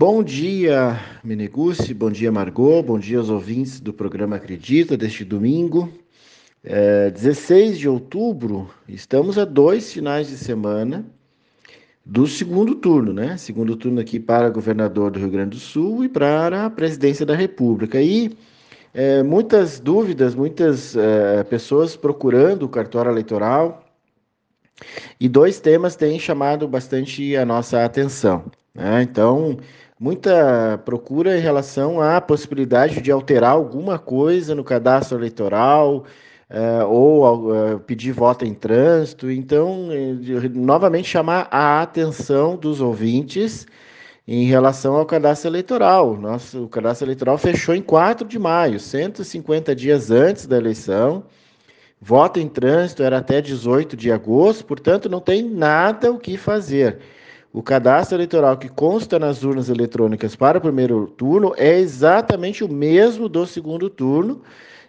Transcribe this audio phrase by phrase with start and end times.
[0.00, 5.92] Bom dia, Meneguci, bom dia, Margot, bom dia aos ouvintes do programa Acredita deste domingo,
[6.62, 8.70] é, 16 de outubro.
[8.86, 11.04] Estamos a dois finais de semana
[12.06, 13.36] do segundo turno, né?
[13.38, 17.34] Segundo turno aqui para governador do Rio Grande do Sul e para a presidência da
[17.34, 18.00] República.
[18.00, 18.38] E
[18.94, 23.84] é, muitas dúvidas, muitas é, pessoas procurando o cartório eleitoral.
[25.18, 28.44] E dois temas têm chamado bastante a nossa atenção.
[28.72, 29.02] Né?
[29.02, 29.58] Então,
[29.98, 36.04] muita procura em relação à possibilidade de alterar alguma coisa no cadastro eleitoral,
[36.50, 39.30] uh, ou uh, pedir voto em trânsito.
[39.30, 43.66] Então, uh, novamente chamar a atenção dos ouvintes
[44.26, 46.16] em relação ao cadastro eleitoral.
[46.16, 51.24] Nosso, o cadastro eleitoral fechou em 4 de maio, 150 dias antes da eleição.
[52.00, 56.98] Voto em trânsito era até 18 de agosto, portanto, não tem nada o que fazer.
[57.52, 62.68] O cadastro eleitoral que consta nas urnas eletrônicas para o primeiro turno é exatamente o
[62.68, 64.42] mesmo do segundo turno.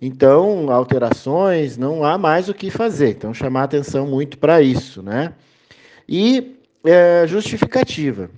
[0.00, 3.10] Então, alterações, não há mais o que fazer.
[3.10, 5.32] Então, chamar atenção muito para isso, né?
[6.08, 8.28] E é, justificativa.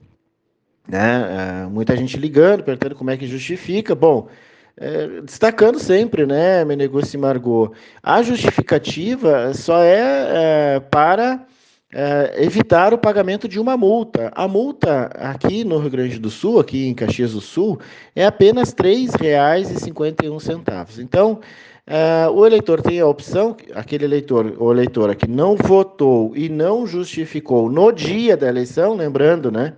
[0.86, 1.64] Né?
[1.64, 3.94] É, muita gente ligando, perguntando como é que justifica.
[3.94, 4.28] Bom,
[4.76, 7.72] é, destacando sempre, né, Menegócio e Margot,
[8.02, 11.46] a justificativa só é, é para
[11.94, 14.32] é, evitar o pagamento de uma multa.
[14.34, 17.78] A multa aqui no Rio Grande do Sul, aqui em Caxias do Sul,
[18.16, 20.98] é apenas R$ 3,51.
[20.98, 21.38] Então,
[21.86, 26.84] é, o eleitor tem a opção, aquele eleitor ou eleitora que não votou e não
[26.84, 29.74] justificou no dia da eleição, lembrando, né?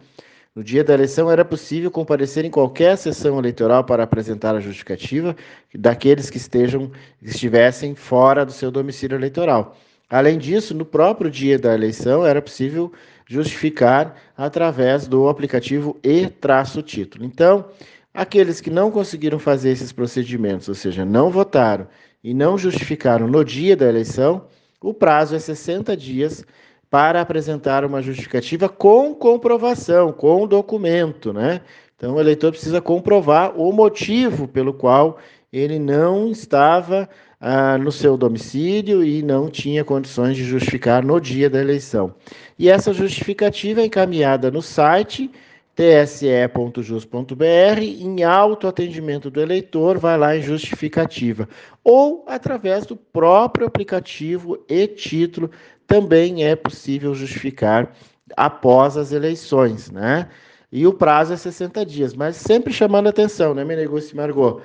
[0.55, 5.37] No dia da eleição era possível comparecer em qualquer sessão eleitoral para apresentar a justificativa
[5.75, 9.77] daqueles que estejam estivessem fora do seu domicílio eleitoral.
[10.09, 12.93] Além disso, no próprio dia da eleição era possível
[13.27, 17.25] justificar através do aplicativo e-título.
[17.25, 17.65] Então,
[18.15, 21.89] aqueles que não conseguiram fazer esses procedimentos, ou seja, não votaram
[22.23, 24.47] e não justificaram no dia da eleição,
[24.81, 26.45] o prazo é 60 dias
[26.89, 31.63] para apresentar uma justificativa com comprovação, com documento, né?
[31.97, 35.19] Então, o eleitor precisa comprovar o motivo pelo qual
[35.53, 37.09] ele não estava
[37.41, 42.15] ah, no seu domicílio e não tinha condições de justificar no dia da eleição.
[42.59, 45.31] E essa justificativa é encaminhada no site
[45.77, 47.45] tse.jus.br,
[47.83, 51.47] em autoatendimento do eleitor, vai lá em justificativa.
[51.85, 55.51] Ou através do próprio aplicativo e título,
[55.87, 57.95] também é possível justificar
[58.35, 60.29] após as eleições, né?
[60.73, 64.63] E o prazo é 60 dias, mas sempre chamando atenção, né, meu negócio Margot?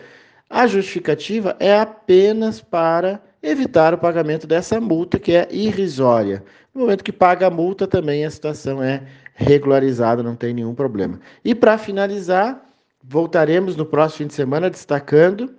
[0.51, 6.43] A justificativa é apenas para evitar o pagamento dessa multa que é irrisória.
[6.75, 9.01] No momento que paga a multa, também a situação é
[9.33, 11.21] regularizada, não tem nenhum problema.
[11.43, 12.65] E para finalizar,
[13.01, 15.55] voltaremos no próximo fim de semana destacando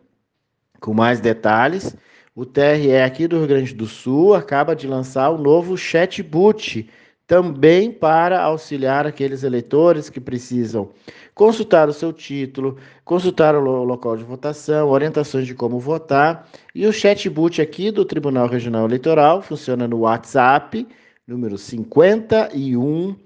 [0.79, 1.97] com mais detalhes.
[2.37, 6.87] O TRE aqui do Rio Grande do Sul acaba de lançar o novo chatbot
[7.33, 10.91] também para auxiliar aqueles eleitores que precisam
[11.35, 12.77] consultar o seu título,
[13.07, 16.47] consultar o local de votação, orientações de como votar.
[16.75, 20.87] E o chatbot aqui do Tribunal Regional Eleitoral funciona no WhatsApp,
[21.27, 23.17] número 51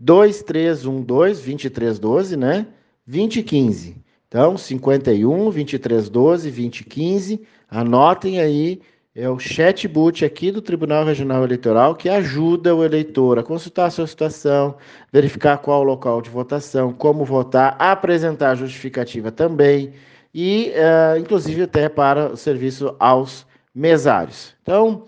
[0.00, 2.66] 2312 2312, né?
[3.06, 4.02] 2015.
[4.26, 7.40] Então, 51 2312 2015.
[7.70, 8.80] Anotem aí
[9.14, 13.90] é o chatbot aqui do Tribunal Regional Eleitoral que ajuda o eleitor a consultar a
[13.90, 14.74] sua situação,
[15.12, 19.92] verificar qual o local de votação, como votar, apresentar justificativa também
[20.34, 24.54] e, uh, inclusive, até para o serviço aos mesários.
[24.62, 25.04] Então,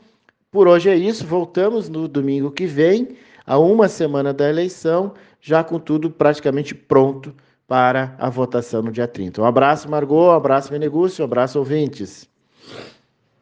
[0.50, 1.26] por hoje é isso.
[1.26, 3.16] Voltamos no domingo que vem,
[3.46, 7.34] a uma semana da eleição, já com tudo praticamente pronto
[7.66, 9.40] para a votação no dia 30.
[9.40, 12.28] Um abraço, Margot, um abraço, Menegúcio, um abraço, ouvintes.